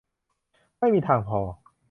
[0.79, 1.39] ไม่มีทางพอ